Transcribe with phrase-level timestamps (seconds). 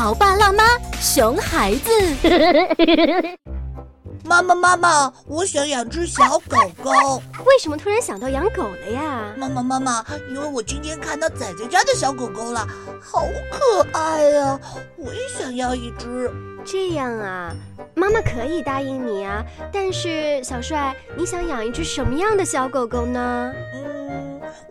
[0.00, 0.64] 潮爸辣妈，
[0.98, 1.90] 熊孩子。
[4.24, 7.22] 妈妈妈妈，我想养只小狗狗。
[7.44, 9.34] 为什么突然想到养狗了呀？
[9.36, 12.66] 妈妈妈妈，因为我今天看到仔仔家的小狗狗了，
[12.98, 14.58] 好可爱呀！
[14.96, 16.32] 我也想要一只。
[16.64, 17.54] 这样啊，
[17.94, 19.44] 妈妈可以答应你啊。
[19.70, 23.52] 但是小帅，你想养一只什么样的小狗狗呢？
[23.74, 24.19] 嗯，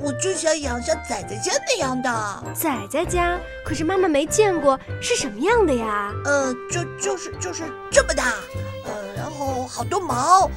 [0.02, 2.44] 我就想养像仔仔家那样的。
[2.54, 3.38] 仔仔家？
[3.66, 6.14] 可是妈妈没见过，是什么样的呀？
[6.24, 8.34] 呃，就就是就是这么大。
[8.86, 10.50] 呃，然后，好多毛，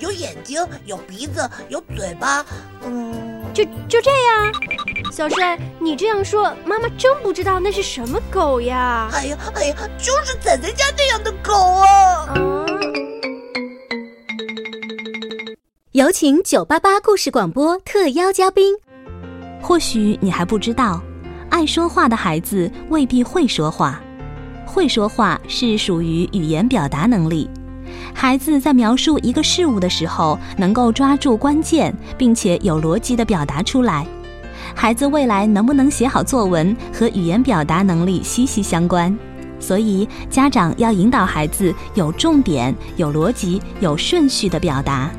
[0.00, 2.44] 有眼睛，有鼻子，有嘴巴，
[2.84, 4.52] 嗯，就就这样。
[5.10, 9.08] 小帅，你这样说，妈妈真不知道那是什么狗呀？
[9.14, 12.34] 哎呀，哎呀，就是仔仔家那样的狗啊！
[15.92, 18.76] 有请九八八故事广播特邀嘉宾。
[19.60, 21.00] 或许你还不知道，
[21.48, 24.00] 爱说话的孩子未必会说话，
[24.66, 27.48] 会说话是属于语言表达能力。
[28.14, 34.06] 孩子在描述一个事物的时候，能够抓住关键，并且有逻辑地表达出来。
[34.74, 39.16] 孩子未来能不能写好作文，和语言表达能力息息相关。
[39.58, 45.10] 所以，家长要引导孩子有重点、有逻辑、有顺序的表达。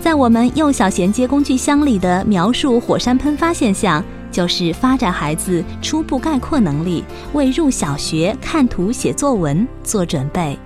[0.00, 7.02] 在我们幼小衔接工具箱里的描述火山喷发现象，就是发展孩子初步概括能力，
[7.32, 10.56] 为入小学看图写作文做准备。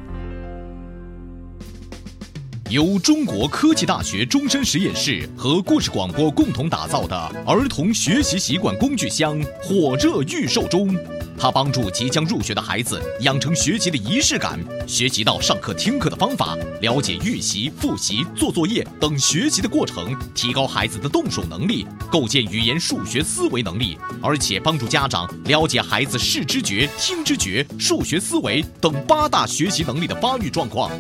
[2.69, 10.95] 由中国科技大学终身实验室和故事广播共同打造的儿童学习习惯工具箱火热预售中。
[11.41, 30.91] 它帮助即将入学的孩子养成学习的仪式感，学习到上课听课的方法，了解预习、复习、做作业等学习的过程，提高孩子的动手能力，构建语言数学思维能力，而且帮助家长了解孩子视知觉、听知觉、数学思维等八大学习能力的发育状况。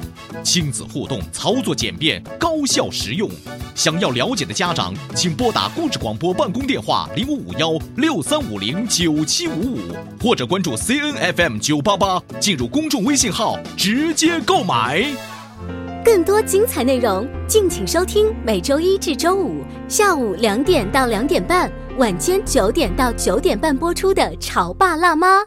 [0.42, 3.30] 亲子互动，操作简便，高效实用。
[3.74, 9.80] 想要了解的家长，请拨打故事广播办公电话零五五幺六三五零九七五五。
[10.30, 15.04] 或者关注 C N F M 九八八，进入公众微信号直接购买。
[16.04, 25.40] 更多精彩内容，敬请收听每周一至周五下午两点到两点半，晚间九点到九点半播出的《潮爸辣妈》。